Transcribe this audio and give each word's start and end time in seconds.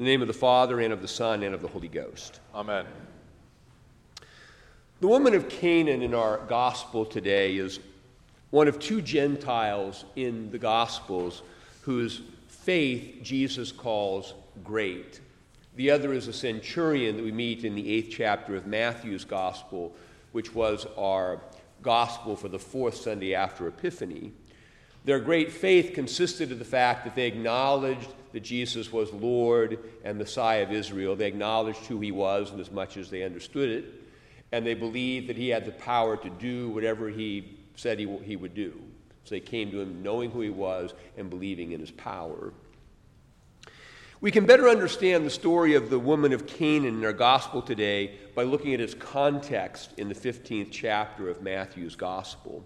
In 0.00 0.06
the 0.06 0.12
name 0.12 0.22
of 0.22 0.28
the 0.28 0.32
Father, 0.32 0.80
and 0.80 0.94
of 0.94 1.02
the 1.02 1.08
Son, 1.08 1.42
and 1.42 1.54
of 1.54 1.60
the 1.60 1.68
Holy 1.68 1.86
Ghost. 1.86 2.40
Amen. 2.54 2.86
The 5.02 5.06
woman 5.06 5.34
of 5.34 5.50
Canaan 5.50 6.00
in 6.00 6.14
our 6.14 6.38
gospel 6.46 7.04
today 7.04 7.58
is 7.58 7.80
one 8.48 8.66
of 8.66 8.78
two 8.78 9.02
Gentiles 9.02 10.06
in 10.16 10.50
the 10.52 10.58
Gospels 10.58 11.42
whose 11.82 12.22
faith 12.48 13.18
Jesus 13.22 13.72
calls 13.72 14.32
great. 14.64 15.20
The 15.76 15.90
other 15.90 16.14
is 16.14 16.28
a 16.28 16.32
centurion 16.32 17.18
that 17.18 17.22
we 17.22 17.30
meet 17.30 17.66
in 17.66 17.74
the 17.74 17.92
eighth 17.92 18.14
chapter 18.16 18.56
of 18.56 18.66
Matthew's 18.66 19.26
Gospel, 19.26 19.94
which 20.32 20.54
was 20.54 20.86
our 20.96 21.42
gospel 21.82 22.36
for 22.36 22.48
the 22.48 22.58
fourth 22.58 22.96
Sunday 22.96 23.34
after 23.34 23.68
Epiphany. 23.68 24.32
Their 25.04 25.20
great 25.20 25.50
faith 25.52 25.92
consisted 25.94 26.52
of 26.52 26.58
the 26.58 26.64
fact 26.64 27.04
that 27.04 27.14
they 27.14 27.26
acknowledged 27.26 28.08
that 28.32 28.40
Jesus 28.40 28.92
was 28.92 29.12
Lord 29.12 29.78
and 30.04 30.18
Messiah 30.18 30.62
of 30.62 30.72
Israel. 30.72 31.16
They 31.16 31.26
acknowledged 31.26 31.86
who 31.86 32.00
he 32.00 32.12
was 32.12 32.52
in 32.52 32.60
as 32.60 32.70
much 32.70 32.96
as 32.96 33.10
they 33.10 33.22
understood 33.22 33.70
it, 33.70 33.84
and 34.52 34.66
they 34.66 34.74
believed 34.74 35.28
that 35.28 35.36
he 35.36 35.48
had 35.48 35.64
the 35.64 35.72
power 35.72 36.16
to 36.16 36.30
do 36.30 36.68
whatever 36.70 37.08
he 37.08 37.58
said 37.76 37.98
he, 37.98 38.06
he 38.18 38.36
would 38.36 38.54
do. 38.54 38.80
So 39.24 39.34
they 39.34 39.40
came 39.40 39.70
to 39.70 39.80
him 39.80 40.02
knowing 40.02 40.30
who 40.30 40.40
he 40.40 40.50
was 40.50 40.92
and 41.16 41.30
believing 41.30 41.72
in 41.72 41.80
his 41.80 41.90
power. 41.90 42.52
We 44.20 44.30
can 44.30 44.44
better 44.44 44.68
understand 44.68 45.24
the 45.24 45.30
story 45.30 45.74
of 45.74 45.88
the 45.88 45.98
woman 45.98 46.34
of 46.34 46.46
Canaan 46.46 46.98
in 46.98 47.04
our 47.06 47.12
gospel 47.14 47.62
today 47.62 48.18
by 48.34 48.42
looking 48.42 48.74
at 48.74 48.80
its 48.80 48.92
context 48.92 49.92
in 49.96 50.10
the 50.10 50.14
15th 50.14 50.70
chapter 50.70 51.30
of 51.30 51.40
Matthew's 51.40 51.96
gospel. 51.96 52.62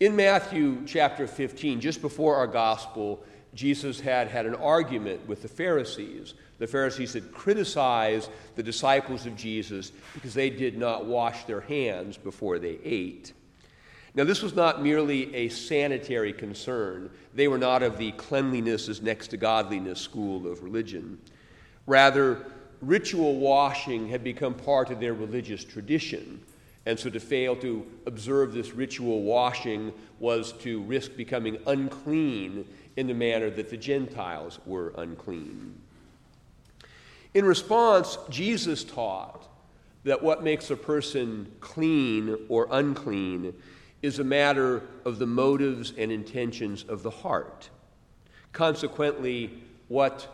In 0.00 0.14
Matthew 0.14 0.84
chapter 0.86 1.26
15, 1.26 1.80
just 1.80 2.00
before 2.00 2.36
our 2.36 2.46
gospel, 2.46 3.20
Jesus 3.52 3.98
had 3.98 4.28
had 4.28 4.46
an 4.46 4.54
argument 4.54 5.26
with 5.26 5.42
the 5.42 5.48
Pharisees. 5.48 6.34
The 6.58 6.68
Pharisees 6.68 7.14
had 7.14 7.32
criticized 7.32 8.30
the 8.54 8.62
disciples 8.62 9.26
of 9.26 9.34
Jesus 9.34 9.90
because 10.14 10.34
they 10.34 10.50
did 10.50 10.78
not 10.78 11.06
wash 11.06 11.44
their 11.44 11.62
hands 11.62 12.16
before 12.16 12.60
they 12.60 12.78
ate. 12.84 13.32
Now, 14.14 14.22
this 14.22 14.40
was 14.40 14.54
not 14.54 14.84
merely 14.84 15.34
a 15.34 15.48
sanitary 15.48 16.32
concern. 16.32 17.10
They 17.34 17.48
were 17.48 17.58
not 17.58 17.82
of 17.82 17.98
the 17.98 18.12
cleanliness 18.12 18.88
is 18.88 19.02
next 19.02 19.28
to 19.28 19.36
godliness 19.36 20.00
school 20.00 20.46
of 20.46 20.62
religion. 20.62 21.18
Rather, 21.86 22.46
ritual 22.80 23.34
washing 23.36 24.08
had 24.08 24.22
become 24.22 24.54
part 24.54 24.90
of 24.90 25.00
their 25.00 25.14
religious 25.14 25.64
tradition. 25.64 26.40
And 26.88 26.98
so 26.98 27.10
to 27.10 27.20
fail 27.20 27.54
to 27.56 27.86
observe 28.06 28.54
this 28.54 28.72
ritual 28.72 29.20
washing 29.20 29.92
was 30.20 30.52
to 30.62 30.80
risk 30.84 31.16
becoming 31.16 31.58
unclean 31.66 32.64
in 32.96 33.06
the 33.06 33.12
manner 33.12 33.50
that 33.50 33.68
the 33.68 33.76
Gentiles 33.76 34.58
were 34.64 34.94
unclean. 34.96 35.78
In 37.34 37.44
response, 37.44 38.16
Jesus 38.30 38.84
taught 38.84 39.46
that 40.04 40.22
what 40.22 40.42
makes 40.42 40.70
a 40.70 40.76
person 40.76 41.52
clean 41.60 42.46
or 42.48 42.66
unclean 42.70 43.52
is 44.00 44.18
a 44.18 44.24
matter 44.24 44.82
of 45.04 45.18
the 45.18 45.26
motives 45.26 45.92
and 45.98 46.10
intentions 46.10 46.84
of 46.84 47.02
the 47.02 47.10
heart. 47.10 47.68
Consequently, 48.54 49.62
what 49.88 50.26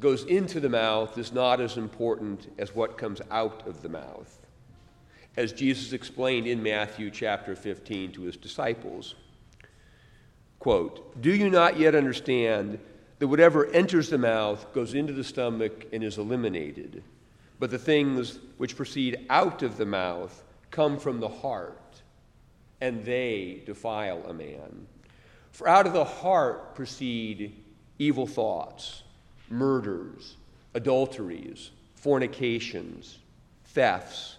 goes 0.00 0.24
into 0.24 0.58
the 0.58 0.68
mouth 0.68 1.16
is 1.16 1.32
not 1.32 1.60
as 1.60 1.76
important 1.76 2.52
as 2.58 2.74
what 2.74 2.98
comes 2.98 3.20
out 3.30 3.68
of 3.68 3.82
the 3.82 3.88
mouth. 3.88 4.41
As 5.36 5.52
Jesus 5.52 5.92
explained 5.92 6.46
in 6.46 6.62
Matthew 6.62 7.10
chapter 7.10 7.56
15 7.56 8.12
to 8.12 8.22
his 8.22 8.36
disciples, 8.36 9.14
quote, 10.58 11.20
Do 11.20 11.34
you 11.34 11.48
not 11.48 11.78
yet 11.78 11.94
understand 11.94 12.78
that 13.18 13.28
whatever 13.28 13.66
enters 13.72 14.10
the 14.10 14.18
mouth 14.18 14.72
goes 14.74 14.94
into 14.94 15.12
the 15.12 15.24
stomach 15.24 15.86
and 15.92 16.04
is 16.04 16.18
eliminated, 16.18 17.02
but 17.58 17.70
the 17.70 17.78
things 17.78 18.40
which 18.58 18.76
proceed 18.76 19.24
out 19.30 19.62
of 19.62 19.76
the 19.76 19.86
mouth 19.86 20.42
come 20.70 20.98
from 20.98 21.20
the 21.20 21.28
heart? 21.28 21.78
and 22.82 23.04
they 23.04 23.62
defile 23.64 24.24
a 24.26 24.34
man. 24.34 24.88
For 25.52 25.68
out 25.68 25.86
of 25.86 25.92
the 25.92 26.04
heart 26.04 26.74
proceed 26.74 27.62
evil 28.00 28.26
thoughts, 28.26 29.04
murders, 29.48 30.36
adulteries, 30.74 31.70
fornications, 31.94 33.18
thefts, 33.66 34.36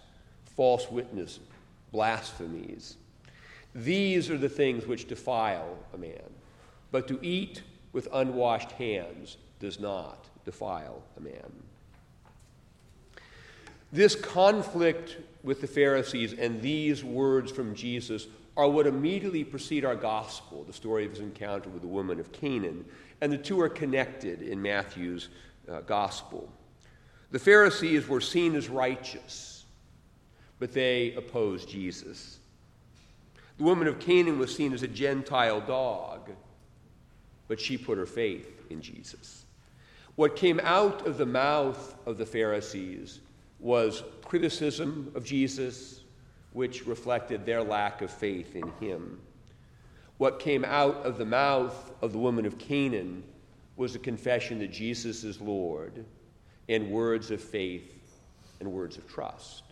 false 0.56 0.90
witness, 0.90 1.40
blasphemies. 1.92 2.96
These 3.74 4.30
are 4.30 4.38
the 4.38 4.48
things 4.48 4.86
which 4.86 5.08
defile 5.08 5.76
a 5.92 5.98
man. 5.98 6.30
But 6.90 7.08
to 7.08 7.18
eat 7.22 7.62
with 7.92 8.08
unwashed 8.12 8.72
hands 8.72 9.36
does 9.58 9.80
not 9.80 10.28
defile 10.44 11.02
a 11.16 11.20
man. 11.20 11.52
This 13.92 14.16
conflict 14.16 15.18
with 15.44 15.60
the 15.60 15.66
Pharisees 15.66 16.32
and 16.32 16.60
these 16.60 17.04
words 17.04 17.52
from 17.52 17.74
Jesus 17.74 18.26
are 18.56 18.68
what 18.68 18.86
immediately 18.86 19.44
precede 19.44 19.84
our 19.84 19.94
gospel, 19.94 20.64
the 20.64 20.72
story 20.72 21.04
of 21.04 21.12
his 21.12 21.20
encounter 21.20 21.68
with 21.70 21.82
the 21.82 21.88
woman 21.88 22.18
of 22.18 22.32
Canaan. 22.32 22.84
And 23.20 23.32
the 23.32 23.38
two 23.38 23.60
are 23.60 23.68
connected 23.68 24.42
in 24.42 24.60
Matthew's 24.60 25.28
uh, 25.70 25.80
gospel. 25.82 26.48
The 27.30 27.38
Pharisees 27.38 28.08
were 28.08 28.20
seen 28.20 28.56
as 28.56 28.68
righteous, 28.68 29.53
but 30.58 30.72
they 30.72 31.12
opposed 31.14 31.68
Jesus. 31.68 32.38
The 33.58 33.64
woman 33.64 33.86
of 33.86 33.98
Canaan 33.98 34.38
was 34.38 34.54
seen 34.54 34.72
as 34.72 34.82
a 34.82 34.88
Gentile 34.88 35.60
dog, 35.60 36.30
but 37.46 37.60
she 37.60 37.76
put 37.76 37.98
her 37.98 38.06
faith 38.06 38.62
in 38.70 38.80
Jesus. 38.80 39.44
What 40.16 40.36
came 40.36 40.60
out 40.62 41.06
of 41.06 41.18
the 41.18 41.26
mouth 41.26 41.96
of 42.06 42.18
the 42.18 42.26
Pharisees 42.26 43.20
was 43.60 44.02
criticism 44.24 45.10
of 45.14 45.24
Jesus, 45.24 46.00
which 46.52 46.86
reflected 46.86 47.44
their 47.44 47.62
lack 47.62 48.02
of 48.02 48.10
faith 48.10 48.54
in 48.54 48.70
him. 48.80 49.20
What 50.18 50.38
came 50.38 50.64
out 50.64 50.96
of 51.04 51.18
the 51.18 51.24
mouth 51.24 51.92
of 52.00 52.12
the 52.12 52.18
woman 52.18 52.46
of 52.46 52.58
Canaan 52.58 53.24
was 53.76 53.94
a 53.94 53.98
confession 53.98 54.60
that 54.60 54.70
Jesus 54.70 55.24
is 55.24 55.40
Lord 55.40 56.04
and 56.68 56.90
words 56.90 57.30
of 57.30 57.40
faith 57.40 58.20
and 58.60 58.70
words 58.70 58.96
of 58.96 59.08
trust. 59.08 59.64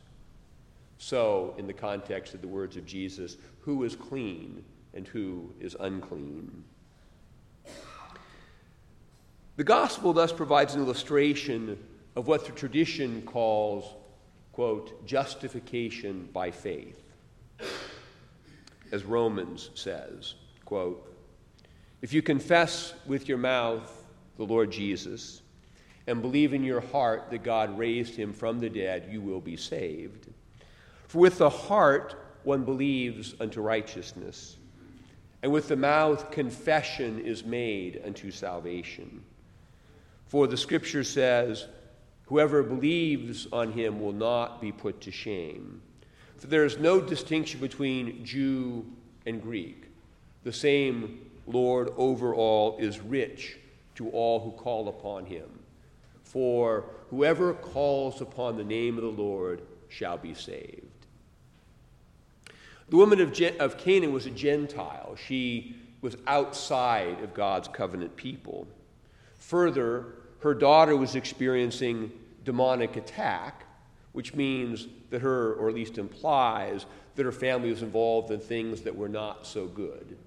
So, 1.02 1.56
in 1.58 1.66
the 1.66 1.72
context 1.72 2.32
of 2.32 2.42
the 2.42 2.46
words 2.46 2.76
of 2.76 2.86
Jesus, 2.86 3.36
who 3.62 3.82
is 3.82 3.96
clean 3.96 4.64
and 4.94 5.06
who 5.08 5.52
is 5.58 5.76
unclean? 5.80 6.62
The 9.56 9.64
gospel 9.64 10.12
thus 10.12 10.32
provides 10.32 10.76
an 10.76 10.80
illustration 10.80 11.76
of 12.14 12.28
what 12.28 12.46
the 12.46 12.52
tradition 12.52 13.22
calls, 13.22 13.96
quote, 14.52 15.04
justification 15.04 16.28
by 16.32 16.52
faith. 16.52 17.02
As 18.92 19.02
Romans 19.02 19.70
says, 19.74 20.36
quote, 20.64 21.12
if 22.00 22.12
you 22.12 22.22
confess 22.22 22.94
with 23.06 23.28
your 23.28 23.38
mouth 23.38 24.04
the 24.36 24.44
Lord 24.44 24.70
Jesus 24.70 25.42
and 26.06 26.22
believe 26.22 26.54
in 26.54 26.62
your 26.62 26.80
heart 26.80 27.28
that 27.30 27.42
God 27.42 27.76
raised 27.76 28.14
him 28.14 28.32
from 28.32 28.60
the 28.60 28.70
dead, 28.70 29.08
you 29.10 29.20
will 29.20 29.41
be 29.41 29.56
saved. 29.56 30.28
For 31.12 31.18
with 31.18 31.36
the 31.36 31.50
heart 31.50 32.14
one 32.42 32.64
believes 32.64 33.34
unto 33.38 33.60
righteousness, 33.60 34.56
and 35.42 35.52
with 35.52 35.68
the 35.68 35.76
mouth 35.76 36.30
confession 36.30 37.20
is 37.20 37.44
made 37.44 38.00
unto 38.02 38.30
salvation. 38.30 39.22
For 40.24 40.46
the 40.46 40.56
scripture 40.56 41.04
says, 41.04 41.68
Whoever 42.28 42.62
believes 42.62 43.46
on 43.52 43.72
him 43.72 44.00
will 44.00 44.14
not 44.14 44.62
be 44.62 44.72
put 44.72 45.02
to 45.02 45.10
shame. 45.10 45.82
For 46.38 46.46
there 46.46 46.64
is 46.64 46.78
no 46.78 46.98
distinction 46.98 47.60
between 47.60 48.24
Jew 48.24 48.86
and 49.26 49.42
Greek. 49.42 49.88
The 50.44 50.52
same 50.54 51.30
Lord 51.46 51.90
over 51.98 52.34
all 52.34 52.78
is 52.78 53.00
rich 53.00 53.58
to 53.96 54.08
all 54.08 54.40
who 54.40 54.52
call 54.52 54.88
upon 54.88 55.26
him. 55.26 55.50
For 56.24 56.86
whoever 57.10 57.53
calls 57.53 58.22
upon 58.22 58.56
the 58.56 58.65
name 58.65 58.97
of 58.97 59.03
the 59.03 59.22
Lord 59.22 59.60
shall 59.91 60.16
be 60.16 60.32
saved. 60.32 60.91
The 62.92 62.98
woman 62.98 63.22
of, 63.22 63.41
of 63.59 63.78
Canaan 63.78 64.12
was 64.12 64.27
a 64.27 64.30
Gentile. 64.30 65.16
She 65.27 65.77
was 66.03 66.15
outside 66.27 67.22
of 67.22 67.33
God's 67.33 67.66
covenant 67.66 68.16
people. 68.16 68.68
Further, 69.39 70.16
her 70.41 70.53
daughter 70.53 70.94
was 70.94 71.15
experiencing 71.15 72.12
demonic 72.44 72.97
attack, 72.97 73.65
which 74.12 74.34
means 74.34 74.89
that 75.09 75.22
her, 75.22 75.54
or 75.54 75.71
at 75.71 75.74
least 75.74 75.97
implies, 75.97 76.84
that 77.15 77.24
her 77.24 77.33
family 77.33 77.71
was 77.71 77.80
involved 77.80 78.30
in 78.30 78.41
things 78.41 78.83
that 78.83 78.94
were 78.94 79.09
not 79.09 79.47
so 79.47 79.66
good. 79.66 80.18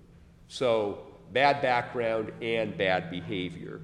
So, 0.48 1.06
bad 1.32 1.62
background 1.62 2.32
and 2.42 2.76
bad 2.76 3.12
behavior. 3.12 3.80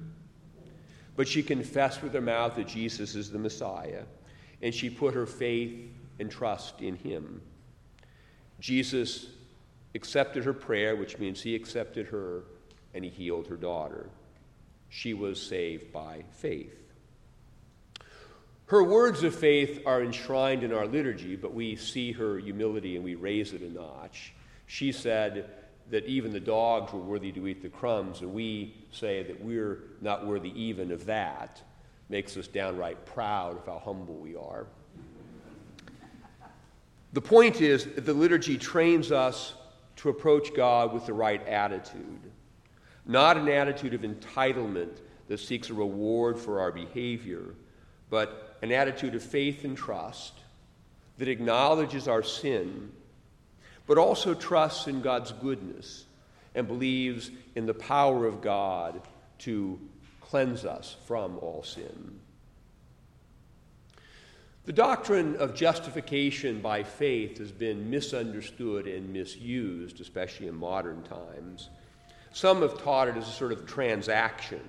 But 1.14 1.28
she 1.28 1.44
confessed 1.44 2.02
with 2.02 2.14
her 2.14 2.20
mouth 2.20 2.56
that 2.56 2.66
Jesus 2.66 3.14
is 3.14 3.30
the 3.30 3.38
Messiah, 3.38 4.02
and 4.60 4.74
she 4.74 4.90
put 4.90 5.14
her 5.14 5.26
faith 5.26 5.88
and 6.18 6.28
trust 6.28 6.80
in 6.80 6.96
him. 6.96 7.42
Jesus 8.62 9.26
accepted 9.96 10.44
her 10.44 10.52
prayer, 10.52 10.94
which 10.94 11.18
means 11.18 11.42
he 11.42 11.56
accepted 11.56 12.06
her, 12.06 12.44
and 12.94 13.04
he 13.04 13.10
healed 13.10 13.48
her 13.48 13.56
daughter. 13.56 14.08
She 14.88 15.14
was 15.14 15.42
saved 15.42 15.92
by 15.92 16.22
faith. 16.30 16.78
Her 18.66 18.84
words 18.84 19.24
of 19.24 19.34
faith 19.34 19.82
are 19.84 20.00
enshrined 20.00 20.62
in 20.62 20.72
our 20.72 20.86
liturgy, 20.86 21.34
but 21.34 21.52
we 21.52 21.74
see 21.74 22.12
her 22.12 22.38
humility 22.38 22.94
and 22.94 23.04
we 23.04 23.16
raise 23.16 23.52
it 23.52 23.62
a 23.62 23.68
notch. 23.68 24.32
She 24.66 24.92
said 24.92 25.50
that 25.90 26.06
even 26.06 26.32
the 26.32 26.38
dogs 26.38 26.92
were 26.92 27.00
worthy 27.00 27.32
to 27.32 27.48
eat 27.48 27.62
the 27.62 27.68
crumbs, 27.68 28.20
and 28.20 28.32
we 28.32 28.76
say 28.92 29.24
that 29.24 29.44
we're 29.44 29.80
not 30.00 30.24
worthy 30.24 30.52
even 30.58 30.92
of 30.92 31.04
that. 31.06 31.60
Makes 32.08 32.36
us 32.36 32.46
downright 32.46 33.04
proud 33.06 33.58
of 33.58 33.66
how 33.66 33.82
humble 33.84 34.14
we 34.14 34.36
are. 34.36 34.66
The 37.12 37.20
point 37.20 37.60
is 37.60 37.84
that 37.84 38.06
the 38.06 38.14
liturgy 38.14 38.56
trains 38.56 39.12
us 39.12 39.54
to 39.96 40.08
approach 40.08 40.54
God 40.54 40.92
with 40.92 41.06
the 41.06 41.12
right 41.12 41.46
attitude, 41.46 42.30
not 43.04 43.36
an 43.36 43.48
attitude 43.48 43.94
of 43.94 44.00
entitlement 44.00 44.98
that 45.28 45.38
seeks 45.38 45.70
a 45.70 45.74
reward 45.74 46.38
for 46.38 46.60
our 46.60 46.72
behavior, 46.72 47.54
but 48.08 48.56
an 48.62 48.72
attitude 48.72 49.14
of 49.14 49.22
faith 49.22 49.64
and 49.64 49.76
trust 49.76 50.32
that 51.18 51.28
acknowledges 51.28 52.08
our 52.08 52.22
sin, 52.22 52.90
but 53.86 53.98
also 53.98 54.34
trusts 54.34 54.86
in 54.86 55.02
God's 55.02 55.32
goodness 55.32 56.06
and 56.54 56.66
believes 56.66 57.30
in 57.54 57.66
the 57.66 57.74
power 57.74 58.26
of 58.26 58.40
God 58.40 59.02
to 59.40 59.78
cleanse 60.20 60.64
us 60.64 60.96
from 61.06 61.38
all 61.38 61.62
sin. 61.62 62.20
The 64.64 64.72
doctrine 64.72 65.34
of 65.36 65.54
justification 65.54 66.60
by 66.60 66.84
faith 66.84 67.38
has 67.38 67.50
been 67.50 67.90
misunderstood 67.90 68.86
and 68.86 69.12
misused, 69.12 70.00
especially 70.00 70.46
in 70.46 70.54
modern 70.54 71.02
times. 71.02 71.68
Some 72.32 72.62
have 72.62 72.80
taught 72.80 73.08
it 73.08 73.16
as 73.16 73.28
a 73.28 73.32
sort 73.32 73.50
of 73.50 73.66
transaction. 73.66 74.62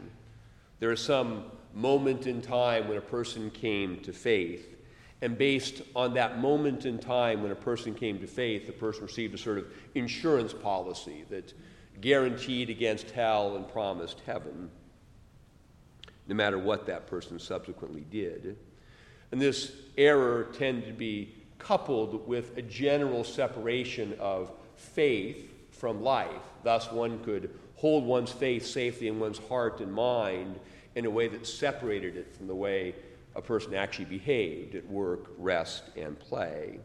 There 0.80 0.92
is 0.92 1.00
some 1.00 1.44
moment 1.75 2.25
in 2.25 2.42
time 2.42 2.88
when 2.88 2.98
a 2.98 3.01
person 3.01 3.51
came 3.51 4.00
to 4.00 4.12
faith. 4.12 4.75
And 5.22 5.38
based 5.38 5.84
on 5.96 6.16
that 6.16 6.39
moment 6.39 6.88
in 6.88 6.98
time 6.98 7.44
when 7.44 7.51
a 7.51 7.56
person 7.56 7.94
came 7.94 8.18
to 8.19 8.28
faith, 8.28 8.66
the 8.66 8.74
person 8.74 9.04
received 9.04 9.36
a 9.36 9.38
sort 9.38 9.60
of 9.60 9.68
insurance 9.94 10.54
policy 10.54 11.24
that 11.30 11.54
guaranteed 12.01 12.72
against 12.72 13.12
hell 13.12 13.56
and 13.56 13.68
promised 13.68 14.22
heaven, 14.25 14.72
no 16.28 16.34
matter 16.34 16.57
what 16.57 16.88
that 16.88 17.06
person 17.06 17.38
subsequently 17.38 18.06
did. 18.10 18.57
And 19.33 19.41
this 19.41 19.71
error 19.97 20.44
tended 20.53 20.85
to 20.85 20.94
be 20.94 21.33
coupled 21.57 22.27
with 22.27 22.56
a 22.56 22.62
general 22.62 23.24
separation 23.24 24.15
of 24.19 24.51
faith 24.75 25.51
from 25.71 26.03
life. 26.03 26.44
Thus, 26.62 26.91
one 26.91 27.18
could 27.24 27.50
hold 27.74 28.06
one's 28.06 28.31
faith 28.31 28.63
safely 28.63 29.07
in 29.07 29.19
one's 29.19 29.39
heart 29.39 29.80
and 29.80 29.91
mind 29.91 30.59
in 30.94 31.07
a 31.07 31.09
way 31.09 31.27
that 31.30 31.47
separated 31.47 32.15
it 32.15 32.31
from 32.35 32.45
the 32.45 32.53
way 32.53 32.94
a 33.35 33.41
person 33.41 33.74
actually 33.74 34.06
behaved 34.06 34.75
at 34.75 34.88
work, 34.88 35.31
rest, 35.39 35.86
and 35.97 36.19
play. 36.19 36.79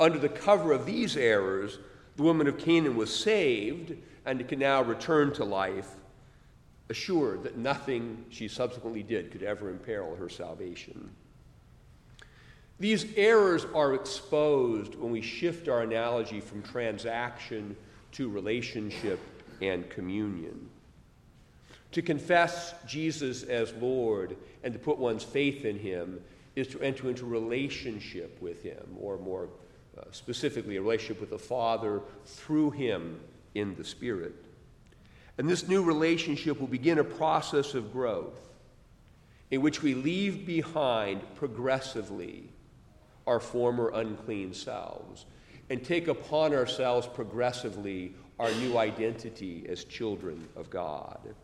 Under 0.00 0.18
the 0.18 0.28
cover 0.28 0.72
of 0.72 0.86
these 0.86 1.16
errors, 1.16 1.78
the 2.16 2.24
woman 2.24 2.48
of 2.48 2.58
Canaan 2.58 2.96
was 2.96 3.16
saved 3.16 3.94
and 4.26 4.48
can 4.48 4.58
now 4.58 4.82
return 4.82 5.32
to 5.34 5.44
life, 5.44 5.90
assured 6.90 7.44
that 7.44 7.56
nothing 7.56 8.24
she 8.28 8.48
subsequently 8.48 9.04
did 9.04 9.30
could 9.30 9.44
ever 9.44 9.70
imperil 9.70 10.16
her 10.16 10.28
salvation. 10.28 11.14
These 12.80 13.06
errors 13.16 13.66
are 13.74 13.94
exposed 13.94 14.96
when 14.96 15.12
we 15.12 15.20
shift 15.20 15.68
our 15.68 15.82
analogy 15.82 16.40
from 16.40 16.62
transaction 16.62 17.76
to 18.12 18.28
relationship 18.28 19.20
and 19.62 19.88
communion. 19.90 20.68
To 21.92 22.02
confess 22.02 22.74
Jesus 22.86 23.44
as 23.44 23.72
Lord 23.74 24.36
and 24.64 24.72
to 24.72 24.80
put 24.80 24.98
one's 24.98 25.22
faith 25.22 25.64
in 25.64 25.78
him 25.78 26.20
is 26.56 26.66
to 26.68 26.80
enter 26.80 27.08
into 27.08 27.24
relationship 27.24 28.40
with 28.40 28.62
him, 28.62 28.96
or 28.98 29.16
more 29.18 29.48
uh, 29.96 30.02
specifically, 30.10 30.76
a 30.76 30.82
relationship 30.82 31.20
with 31.20 31.30
the 31.30 31.38
Father 31.38 32.00
through 32.24 32.72
him 32.72 33.20
in 33.54 33.76
the 33.76 33.84
Spirit. 33.84 34.34
And 35.38 35.48
this 35.48 35.68
new 35.68 35.82
relationship 35.82 36.60
will 36.60 36.68
begin 36.68 36.98
a 36.98 37.04
process 37.04 37.74
of 37.74 37.92
growth 37.92 38.38
in 39.50 39.62
which 39.62 39.82
we 39.82 39.94
leave 39.94 40.46
behind 40.46 41.22
progressively 41.36 42.48
our 43.26 43.40
former 43.40 43.90
unclean 43.94 44.52
selves 44.52 45.26
and 45.70 45.82
take 45.84 46.08
upon 46.08 46.52
ourselves 46.52 47.06
progressively 47.06 48.14
our 48.38 48.50
new 48.54 48.76
identity 48.78 49.64
as 49.68 49.84
children 49.84 50.48
of 50.56 50.68
God. 50.70 51.34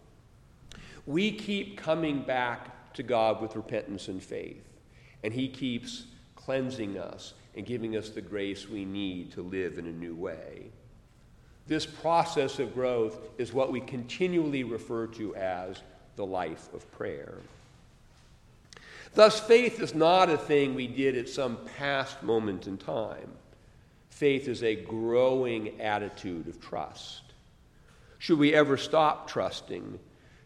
We 1.06 1.32
keep 1.32 1.78
coming 1.78 2.22
back 2.22 2.92
to 2.94 3.02
God 3.02 3.40
with 3.40 3.56
repentance 3.56 4.08
and 4.08 4.22
faith, 4.22 4.64
and 5.22 5.32
He 5.32 5.48
keeps 5.48 6.06
cleansing 6.36 6.98
us 6.98 7.34
and 7.56 7.64
giving 7.64 7.96
us 7.96 8.10
the 8.10 8.20
grace 8.20 8.68
we 8.68 8.84
need 8.84 9.32
to 9.32 9.42
live 9.42 9.78
in 9.78 9.86
a 9.86 9.92
new 9.92 10.14
way. 10.14 10.70
This 11.66 11.86
process 11.86 12.58
of 12.58 12.74
growth 12.74 13.18
is 13.38 13.52
what 13.52 13.70
we 13.70 13.80
continually 13.80 14.64
refer 14.64 15.06
to 15.08 15.34
as 15.36 15.82
the 16.16 16.26
life 16.26 16.72
of 16.74 16.90
prayer. 16.90 17.34
Thus, 19.14 19.40
faith 19.40 19.80
is 19.80 19.94
not 19.94 20.30
a 20.30 20.36
thing 20.36 20.74
we 20.74 20.86
did 20.86 21.16
at 21.16 21.28
some 21.28 21.58
past 21.78 22.22
moment 22.22 22.66
in 22.66 22.78
time. 22.78 23.32
Faith 24.08 24.48
is 24.48 24.62
a 24.62 24.76
growing 24.76 25.80
attitude 25.80 26.46
of 26.46 26.60
trust. 26.60 27.22
Should 28.18 28.38
we 28.38 28.54
ever 28.54 28.76
stop 28.76 29.28
trusting, 29.28 29.98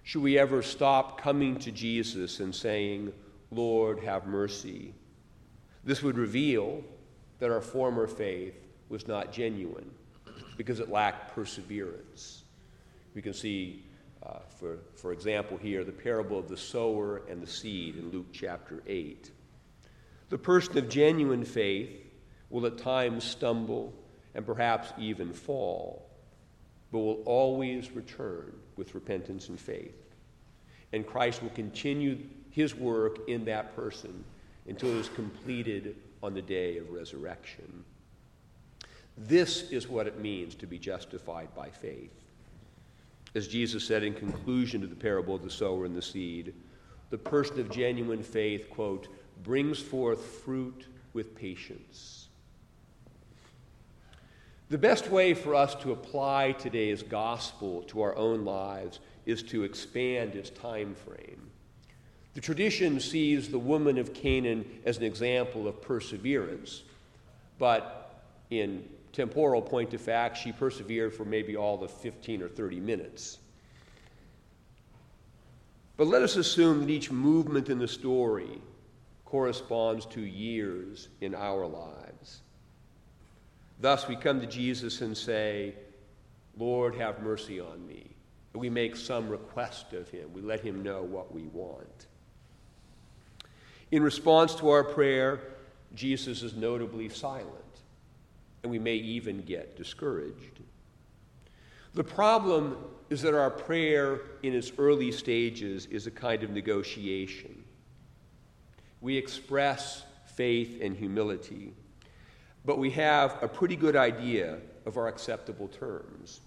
should 0.05 0.23
we 0.23 0.39
ever 0.39 0.63
stop 0.63 1.21
coming 1.21 1.57
to 1.61 1.73
Jesus 1.73 2.41
and 2.41 2.55
saying, 2.55 3.13
Lord, 3.51 4.01
have 4.01 4.27
mercy? 4.27 4.95
This 5.83 6.03
would 6.03 6.17
reveal 6.17 6.83
that 7.39 7.51
our 7.51 7.61
former 7.61 8.07
faith 8.07 8.55
was 8.89 9.09
not 9.09 9.33
genuine 9.33 9.91
because 10.57 10.79
it 10.79 10.91
lacked 10.91 11.35
perseverance. 11.35 12.45
We 13.15 13.23
can 13.23 13.35
see, 13.35 13.85
uh, 14.27 14.39
for, 14.59 14.79
for 14.97 15.13
example, 15.13 15.57
here 15.57 15.85
the 15.85 15.93
parable 15.93 16.39
of 16.39 16.49
the 16.49 16.57
sower 16.57 17.23
and 17.29 17.43
the 17.43 17.47
seed 17.47 17.97
in 17.97 18.11
Luke 18.11 18.29
chapter 18.33 18.83
8. 18.87 19.31
The 20.31 20.39
person 20.39 20.79
of 20.79 20.89
genuine 20.89 21.45
faith 21.45 21.91
will 22.51 22.67
at 22.67 22.79
times 22.79 23.25
stumble 23.25 23.93
and 24.35 24.47
perhaps 24.47 24.93
even 24.99 25.33
fall, 25.33 26.09
but 26.91 26.99
will 26.99 27.23
always 27.25 27.91
return 27.93 28.53
with 28.77 28.95
repentance 28.95 29.49
and 29.49 29.61
faith. 29.61 30.15
And 30.93 31.07
Christ 31.07 31.43
will 31.43 31.51
continue 31.51 32.19
his 32.51 32.75
work 32.75 33.29
in 33.29 33.45
that 33.45 33.75
person 33.77 34.25
until 34.67 34.91
it 34.91 35.01
is 35.01 35.09
completed 35.11 35.97
on 36.23 36.35
the 36.35 36.43
day 36.43 36.79
of 36.79 36.91
resurrection. 36.91 37.85
This 39.17 39.71
is 39.71 39.89
what 39.89 40.07
it 40.07 40.19
means 40.19 40.55
to 40.57 40.67
be 40.67 40.79
justified 40.79 41.55
by 41.55 41.69
faith. 41.69 42.25
As 43.35 43.49
Jesus 43.49 43.85
said 43.85 44.03
in 44.03 44.15
conclusion 44.15 44.81
to 44.81 44.87
the 44.87 44.95
parable 44.95 45.35
of 45.35 45.43
the 45.43 45.51
sower 45.51 45.85
and 45.85 45.97
the 45.97 46.03
seed, 46.03 46.55
the 47.11 47.19
person 47.19 47.61
of 47.61 47.71
genuine 47.71 48.23
faith, 48.23 48.71
quote, 48.71 49.09
brings 49.43 49.81
forth 49.81 50.25
fruit 50.25 50.87
with 51.13 51.35
patience. 51.35 52.29
The 54.69 54.79
best 54.79 55.11
way 55.11 55.35
for 55.35 55.55
us 55.55 55.75
to 55.77 55.93
apply 55.93 56.53
today's 56.53 57.03
gospel 57.03 57.83
to 57.85 58.03
our 58.03 58.17
own 58.17 58.45
lives 58.45 59.01
is 59.27 59.43
to 59.45 59.65
expand 59.65 60.35
its 60.35 60.51
time 60.51 60.95
frame. 60.95 61.51
The 62.35 62.41
tradition 62.41 62.99
sees 62.99 63.49
the 63.49 63.59
woman 63.59 63.99
of 63.99 64.15
Canaan 64.15 64.65
as 64.85 64.97
an 64.97 65.05
example 65.05 65.69
of 65.69 65.81
perseverance, 65.81 66.83
but 67.59 68.23
in 68.51 68.89
temporal 69.15 69.63
point 69.63 69.95
of 69.95 70.01
fact, 70.01 70.37
she 70.37 70.53
persevered 70.53 71.15
for 71.15 71.25
maybe 71.25 71.57
all 71.57 71.77
the 71.77 71.89
15 71.89 72.43
or 72.43 72.49
30 72.49 72.81
minutes. 72.81 73.39
But 75.97 76.09
let 76.09 76.23
us 76.23 76.37
assume 76.37 76.81
that 76.81 76.91
each 76.91 77.11
movement 77.11 77.69
in 77.69 77.79
the 77.79 77.89
story 77.89 78.61
corresponds 79.25 80.07
to 80.07 80.21
years 80.21 81.09
in 81.21 81.35
our 81.35 81.67
lives. 81.67 82.41
Thus, 83.81 84.09
we 84.09 84.17
come 84.17 84.41
to 84.41 84.47
Jesus 84.47 85.01
and 85.01 85.17
say, 85.17 85.75
Lord, 86.57 86.95
have 86.97 87.23
mercy 87.23 87.61
on 87.61 87.87
me. 87.87 88.11
We 88.55 88.71
make 88.71 88.95
some 88.95 89.29
request 89.29 89.93
of 89.93 90.09
him. 90.09 90.33
We 90.33 90.41
let 90.41 90.61
him 90.61 90.83
know 90.83 91.03
what 91.03 91.33
we 91.35 91.43
want. 91.43 92.07
In 93.91 94.03
response 94.03 94.55
to 94.57 94.71
our 94.71 94.85
prayer, 94.85 95.41
Jesus 95.95 96.43
is 96.43 96.55
notably 96.55 97.09
silent, 97.09 97.64
and 98.65 98.71
we 98.71 98.79
may 98.79 98.95
even 98.95 99.43
get 99.43 99.77
discouraged. 99.77 100.61
The 101.93 102.03
problem 102.03 102.79
is 103.11 103.21
that 103.23 103.35
our 103.35 103.51
prayer 103.51 104.23
in 104.43 104.55
its 104.55 104.73
early 104.79 105.13
stages 105.13 105.87
is 105.87 106.07
a 106.07 106.11
kind 106.11 106.43
of 106.43 106.51
negotiation. 106.51 107.63
We 109.03 109.19
express 109.19 110.03
faith 110.25 110.81
and 110.83 110.97
humility, 110.97 111.75
but 112.65 112.79
we 112.79 112.91
have 112.93 113.41
a 113.43 113.47
pretty 113.47 113.77
good 113.77 113.97
idea 113.97 114.59
of 114.87 114.97
our 114.97 115.09
acceptable 115.09 115.69
terms. 115.69 116.41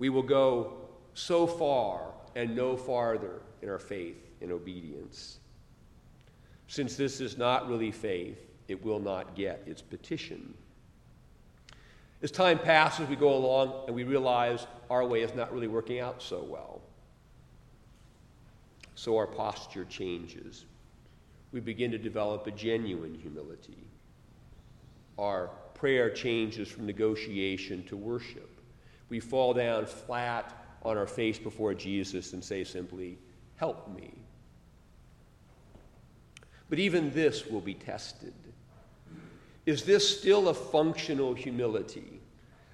We 0.00 0.08
will 0.08 0.24
go 0.24 0.88
so 1.14 1.46
far 1.46 2.12
and 2.34 2.56
no 2.56 2.76
farther 2.76 3.40
in 3.62 3.68
our 3.68 3.78
faith 3.78 4.32
and 4.40 4.50
obedience. 4.50 5.38
Since 6.66 6.96
this 6.96 7.20
is 7.20 7.38
not 7.38 7.68
really 7.68 7.92
faith, 7.92 8.50
it 8.66 8.84
will 8.84 8.98
not 8.98 9.36
get 9.36 9.62
its 9.64 9.80
petition. 9.80 10.54
As 12.22 12.30
time 12.30 12.58
passes, 12.58 13.08
we 13.08 13.16
go 13.16 13.34
along 13.34 13.84
and 13.86 13.96
we 13.96 14.04
realize 14.04 14.66
our 14.88 15.04
way 15.04 15.22
is 15.22 15.34
not 15.34 15.52
really 15.52 15.66
working 15.66 15.98
out 15.98 16.22
so 16.22 16.42
well. 16.48 16.80
So 18.94 19.16
our 19.16 19.26
posture 19.26 19.84
changes. 19.84 20.64
We 21.50 21.58
begin 21.60 21.90
to 21.90 21.98
develop 21.98 22.46
a 22.46 22.52
genuine 22.52 23.14
humility. 23.14 23.88
Our 25.18 25.50
prayer 25.74 26.10
changes 26.10 26.68
from 26.68 26.86
negotiation 26.86 27.82
to 27.84 27.96
worship. 27.96 28.48
We 29.08 29.18
fall 29.18 29.52
down 29.52 29.86
flat 29.86 30.64
on 30.84 30.96
our 30.96 31.06
face 31.06 31.38
before 31.38 31.74
Jesus 31.74 32.32
and 32.32 32.42
say 32.42 32.62
simply, 32.62 33.18
Help 33.56 33.94
me. 33.94 34.12
But 36.70 36.78
even 36.78 37.12
this 37.12 37.46
will 37.46 37.60
be 37.60 37.74
tested. 37.74 38.32
Is 39.64 39.84
this 39.84 40.18
still 40.18 40.48
a 40.48 40.54
functional 40.54 41.34
humility? 41.34 42.20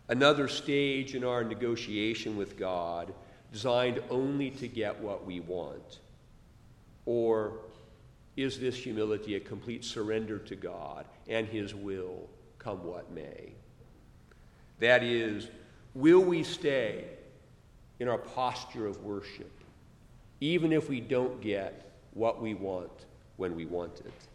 Another 0.08 0.48
stage 0.48 1.14
in 1.14 1.22
our 1.22 1.44
negotiation 1.44 2.36
with 2.36 2.58
God 2.58 3.12
designed 3.52 4.02
only 4.10 4.50
to 4.52 4.68
get 4.68 4.98
what 5.00 5.26
we 5.26 5.40
want? 5.40 6.00
Or 7.04 7.58
is 8.36 8.58
this 8.58 8.76
humility 8.76 9.34
a 9.34 9.40
complete 9.40 9.84
surrender 9.84 10.38
to 10.38 10.56
God 10.56 11.06
and 11.28 11.46
His 11.46 11.74
will, 11.74 12.28
come 12.58 12.84
what 12.84 13.10
may? 13.10 13.52
That 14.78 15.02
is, 15.02 15.48
will 15.94 16.20
we 16.20 16.42
stay 16.42 17.04
in 17.98 18.08
our 18.08 18.18
posture 18.18 18.86
of 18.86 19.02
worship, 19.02 19.50
even 20.40 20.72
if 20.72 20.88
we 20.88 21.00
don't 21.00 21.40
get 21.40 21.90
what 22.14 22.40
we 22.40 22.54
want 22.54 23.06
when 23.36 23.56
we 23.56 23.66
want 23.66 24.00
it? 24.00 24.27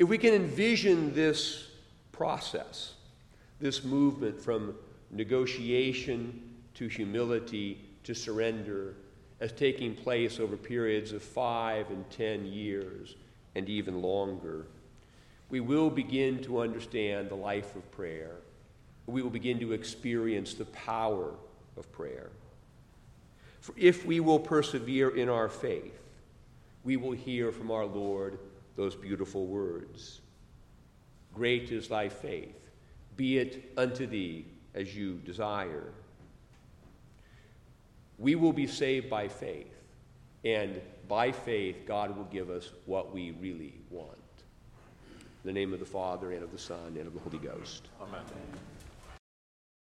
If 0.00 0.08
we 0.08 0.16
can 0.16 0.32
envision 0.32 1.14
this 1.14 1.68
process, 2.10 2.94
this 3.60 3.84
movement 3.84 4.40
from 4.40 4.74
negotiation 5.10 6.40
to 6.72 6.88
humility 6.88 7.84
to 8.04 8.14
surrender 8.14 8.94
as 9.40 9.52
taking 9.52 9.94
place 9.94 10.40
over 10.40 10.56
periods 10.56 11.12
of 11.12 11.22
five 11.22 11.90
and 11.90 12.08
ten 12.08 12.46
years 12.46 13.14
and 13.54 13.68
even 13.68 14.00
longer, 14.00 14.64
we 15.50 15.60
will 15.60 15.90
begin 15.90 16.42
to 16.44 16.60
understand 16.60 17.28
the 17.28 17.34
life 17.34 17.76
of 17.76 17.90
prayer. 17.92 18.36
We 19.04 19.20
will 19.20 19.28
begin 19.28 19.60
to 19.60 19.74
experience 19.74 20.54
the 20.54 20.64
power 20.64 21.34
of 21.76 21.92
prayer. 21.92 22.30
For 23.60 23.74
if 23.76 24.06
we 24.06 24.20
will 24.20 24.40
persevere 24.40 25.14
in 25.14 25.28
our 25.28 25.50
faith, 25.50 26.00
we 26.84 26.96
will 26.96 27.12
hear 27.12 27.52
from 27.52 27.70
our 27.70 27.84
Lord 27.84 28.38
those 28.76 28.94
beautiful 28.94 29.46
words 29.46 30.20
Great 31.34 31.70
is 31.70 31.88
thy 31.88 32.08
faith, 32.08 32.70
be 33.16 33.38
it 33.38 33.72
unto 33.76 34.06
thee 34.06 34.46
as 34.74 34.96
you 34.96 35.14
desire. 35.24 35.92
We 38.18 38.34
will 38.34 38.52
be 38.52 38.66
saved 38.66 39.08
by 39.08 39.28
faith, 39.28 39.72
and 40.44 40.80
by 41.08 41.32
faith, 41.32 41.76
God 41.86 42.16
will 42.16 42.24
give 42.24 42.50
us 42.50 42.70
what 42.86 43.12
we 43.14 43.30
really 43.32 43.74
want. 43.90 44.18
In 45.18 45.24
the 45.44 45.52
name 45.52 45.72
of 45.72 45.80
the 45.80 45.86
Father, 45.86 46.32
and 46.32 46.42
of 46.42 46.52
the 46.52 46.58
Son, 46.58 46.96
and 46.98 47.06
of 47.06 47.14
the 47.14 47.20
Holy 47.20 47.38
Ghost. 47.38 47.88
Amen. 48.00 48.20